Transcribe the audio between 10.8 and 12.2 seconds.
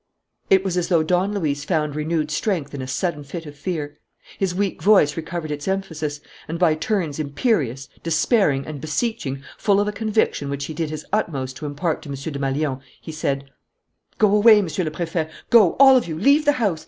his utmost to impart to M.